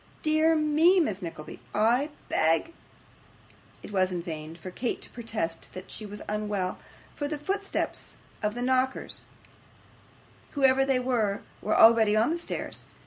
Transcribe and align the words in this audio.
'Dear 0.23 0.55
me, 0.55 0.99
Miss 0.99 1.21
Nickleby, 1.21 1.59
I 1.75 2.09
beg' 2.27 2.73
It 3.83 3.91
was 3.91 4.11
in 4.11 4.23
vain 4.23 4.55
for 4.55 4.71
Kate 4.71 4.99
to 5.03 5.11
protest 5.11 5.75
that 5.75 5.91
she 5.91 6.07
was 6.07 6.23
unwell, 6.27 6.79
for 7.13 7.27
the 7.27 7.37
footsteps 7.37 8.17
of 8.41 8.55
the 8.55 8.63
knockers, 8.63 9.21
whoever 10.53 10.83
they 10.83 10.97
were, 10.97 11.43
were 11.61 11.77
already 11.77 12.15
on 12.17 12.31
the 12.31 12.39
stairs. 12.39 12.81